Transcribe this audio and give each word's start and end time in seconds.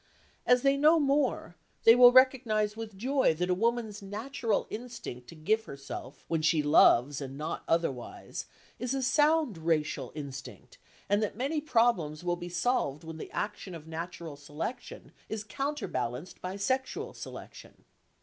As 0.47 0.63
they 0.63 0.77
know 0.77 0.99
more, 0.99 1.55
they 1.83 1.93
will 1.95 2.11
recognise 2.11 2.75
with 2.75 2.97
joy 2.97 3.35
that 3.35 3.51
a 3.51 3.53
woman's 3.53 4.01
natural 4.01 4.65
instinct 4.71 5.27
to 5.27 5.35
give 5.35 5.65
herself 5.65 6.25
when 6.27 6.41
she 6.41 6.63
loves 6.63 7.21
and 7.21 7.37
not 7.37 7.63
otherwise, 7.67 8.47
is 8.79 8.95
a 8.95 9.03
sound 9.03 9.59
racial 9.59 10.11
instinct, 10.15 10.79
and 11.07 11.21
that 11.21 11.37
many 11.37 11.61
problems 11.61 12.23
will 12.23 12.35
be 12.35 12.49
solved 12.49 13.03
when 13.03 13.17
the 13.17 13.29
action 13.29 13.75
of 13.75 13.87
natural 13.87 14.35
selection 14.35 15.11
is 15.29 15.43
counter 15.43 15.87
balanced 15.87 16.41
by 16.41 16.55
sexual 16.55 17.13
selection. 17.13 17.85